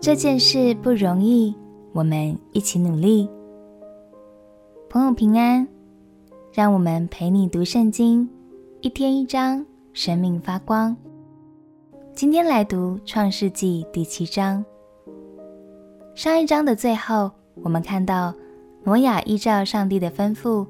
[0.00, 1.54] 这件事不容易，
[1.92, 3.28] 我们一起努力。
[4.88, 5.68] 朋友平安，
[6.50, 8.26] 让我们陪你读圣经，
[8.80, 10.96] 一天一章，生命发光。
[12.14, 14.64] 今天来读创世纪第七章。
[16.14, 17.30] 上一章的最后，
[17.62, 18.32] 我们看到
[18.84, 20.66] 挪亚依照上帝的吩咐，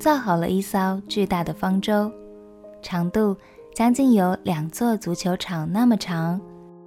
[0.00, 2.10] 造好了一艘巨大的方舟，
[2.80, 3.36] 长度
[3.74, 6.40] 将近有两座足球场那么长。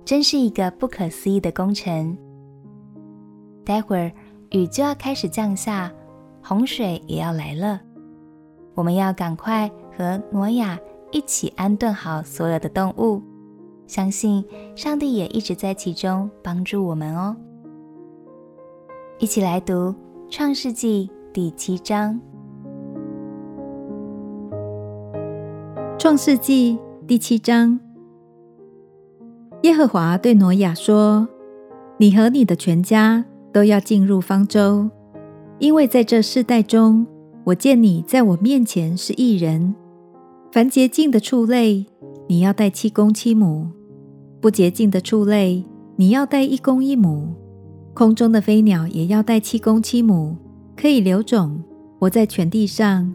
[0.04, 2.18] 真是一个不可思议的工程。
[3.64, 4.12] 待会儿
[4.50, 5.90] 雨就要开始降下，
[6.42, 7.80] 洪水也要来了。
[8.74, 10.78] 我们要赶快和挪亚
[11.12, 13.22] 一起安顿好所有的动物。
[13.88, 14.44] 相信
[14.76, 17.34] 上帝也一直在其中帮助我们哦。
[19.20, 19.74] 一起来读
[20.30, 22.16] 《创世纪》第七章。
[26.04, 27.80] 《创世纪》第七章。
[29.62, 31.26] 耶和华对挪亚说
[31.98, 34.90] ：“你和你的全家都要进入方舟，
[35.60, 37.08] 因为在这世代中，
[37.46, 39.74] 我见你在我面前是一人。
[40.52, 41.86] 凡洁净的畜类，
[42.28, 43.68] 你要带七公七母；
[44.42, 45.64] 不洁净的畜类，
[45.96, 47.30] 你要带一公一母。
[47.94, 50.36] 空中的飞鸟也要带七公七母，
[50.76, 51.64] 可以留种，
[51.98, 53.14] 活在全地上。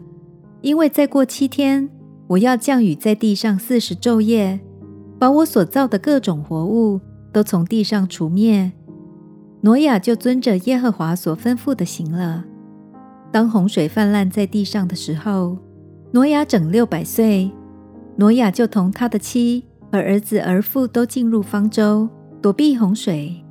[0.61, 1.87] 因为再过七天，
[2.29, 4.61] 我要降雨在地上四十昼夜。”
[5.19, 7.01] 把我所造的各种活物
[7.33, 8.71] 都从地上除灭。
[9.59, 12.45] 挪亚就遵着耶和华所吩咐的行了。
[13.29, 15.57] 当洪水泛滥在地上的时候，
[16.13, 17.51] 挪亚整六百岁。
[18.15, 22.07] 挪亚就同他的妻和儿子儿妇都进入方舟，
[22.41, 23.43] 躲避洪水。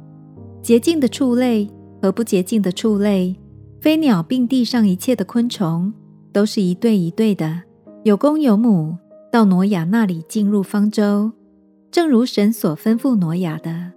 [0.62, 1.68] 洁净的畜类
[2.00, 3.36] 和不洁净的畜类，
[3.82, 5.92] 飞鸟并地上一切的昆虫，
[6.32, 7.64] 都是一对一对的，
[8.04, 8.96] 有公有母，
[9.30, 11.32] 到挪亚那里进入方舟。
[11.90, 13.92] 正如神所吩咐挪亚的，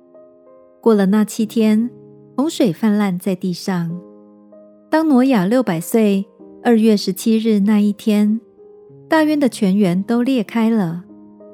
[0.82, 1.90] 过了那七天，
[2.36, 3.92] 洪水泛滥在地上。
[4.90, 6.26] 当挪亚六百岁
[6.64, 8.42] 二月十七日那一天，
[9.08, 11.04] 大渊的泉源都裂开了，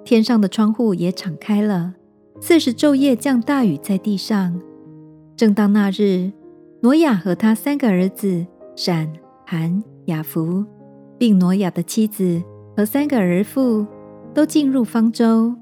[0.05, 1.95] 天上的窗户也敞开了，
[2.39, 4.59] 四十昼夜降大雨在地上。
[5.35, 6.31] 正当那日，
[6.81, 9.11] 挪亚和他三个儿子闪、
[9.45, 10.63] 含、雅弗，
[11.17, 12.41] 并挪亚的妻子
[12.75, 13.85] 和三个儿妇
[14.33, 15.55] 都进入方舟。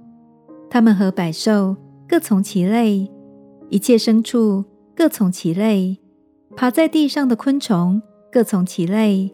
[0.70, 1.76] 他们和百兽
[2.08, 3.10] 各从其类，
[3.70, 5.98] 一切牲畜各从其类，
[6.56, 8.02] 爬在地上的昆虫
[8.32, 9.34] 各从其类，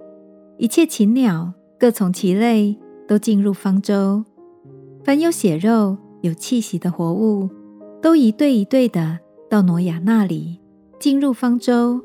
[0.57, 2.77] 一切禽鸟各从其类，
[3.07, 4.23] 都进入方舟。
[5.03, 7.49] 凡有血肉、有气息的活物，
[8.01, 9.17] 都一对一对的
[9.49, 10.59] 到挪亚那里
[10.99, 11.99] 进入方舟。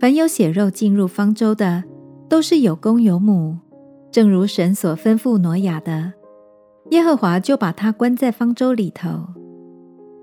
[0.00, 1.84] 凡有血肉进入方舟的，
[2.28, 3.56] 都是有公有母，
[4.10, 6.12] 正如神所吩咐挪亚的。
[6.90, 9.28] 耶和华就把他关在方舟里头。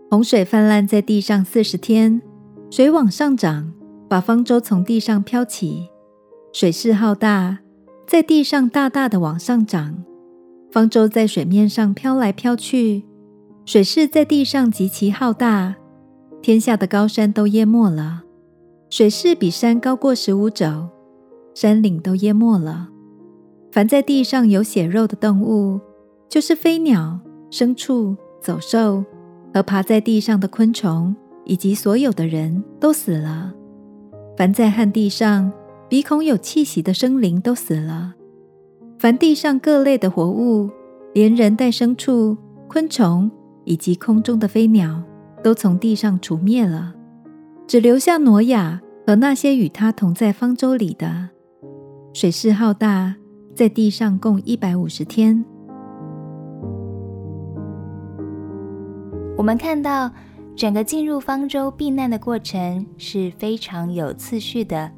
[0.09, 2.21] 洪水泛滥在地上四十天，
[2.69, 3.73] 水往上涨，
[4.07, 5.89] 把方舟从地上漂起。
[6.53, 7.59] 水势浩大，
[8.07, 10.03] 在地上大大的往上涨，
[10.71, 13.03] 方舟在水面上飘来飘去。
[13.65, 15.75] 水势在地上极其浩大，
[16.41, 18.23] 天下的高山都淹没了。
[18.89, 20.87] 水势比山高过十五肘，
[21.55, 22.89] 山岭都淹没了。
[23.71, 25.79] 凡在地上有血肉的动物，
[26.29, 27.17] 就是飞鸟、
[27.49, 29.03] 牲畜、走兽
[29.53, 31.15] 和爬在地上的昆虫，
[31.45, 33.53] 以及所有的人都死了。
[34.37, 35.51] 凡在旱地上
[35.87, 38.13] 鼻孔有气息的生灵都死了。
[38.99, 40.69] 凡地上各类的活物，
[41.13, 43.31] 连人带牲畜、昆虫
[43.63, 45.01] 以及空中的飞鸟，
[45.41, 46.93] 都从地上除灭了，
[47.65, 51.29] 只留下挪亚和那些与他同在方舟里的。
[52.15, 53.13] 水势浩大，
[53.53, 55.43] 在地上共一百五十天。
[59.35, 60.09] 我们看到
[60.55, 64.89] 整个进入方舟避难的过程是非常有次序的，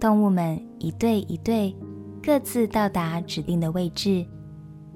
[0.00, 1.76] 动物们一对一对，
[2.22, 4.26] 各自到达指定的位置。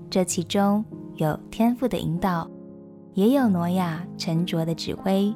[0.08, 0.82] 这其中
[1.16, 2.50] 有天赋的引导，
[3.12, 5.30] 也有挪亚沉着的指挥，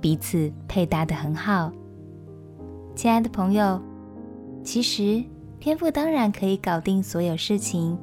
[0.00, 1.70] 彼此配搭的很好。
[2.96, 3.80] 亲爱的朋友，
[4.64, 5.22] 其实
[5.62, 7.96] 天父当然可以搞定所有事情，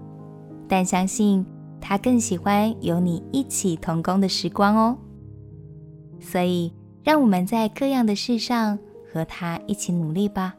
[0.65, 1.45] 但相信。
[1.81, 4.97] 他更喜欢有你一起同工的时光哦，
[6.19, 6.73] 所以
[7.03, 8.77] 让我们在各样的事上
[9.09, 10.53] 和他一起努力吧。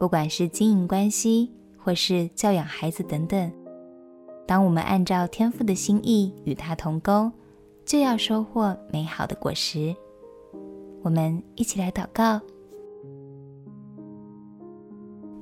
[0.00, 3.52] 不管是经营关系，或是教养孩子等等，
[4.48, 7.32] 当我们按照天父的心意与他同工，
[7.84, 9.94] 就要收获美好的果实。
[11.02, 12.40] 我们一起来祷告，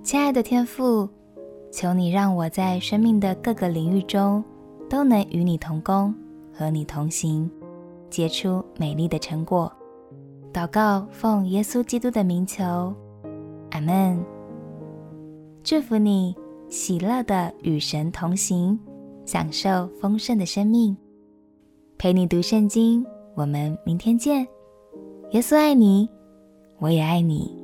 [0.05, 1.09] 亲爱的天父，
[1.73, 4.45] 求你让我在生命的各个领域中
[4.89, 6.15] 都能与你同工，
[6.53, 7.51] 和你同行，
[8.11, 9.73] 结出美丽的成果。
[10.53, 12.95] 祷告，奉耶稣基督的名求，
[13.71, 14.23] 阿门。
[15.63, 16.37] 祝福你，
[16.69, 18.79] 喜乐的与神同行，
[19.25, 20.95] 享受丰盛的生命。
[21.97, 23.03] 陪你读圣经，
[23.35, 24.47] 我们明天见。
[25.31, 26.07] 耶稣爱你，
[26.79, 27.64] 我也爱你。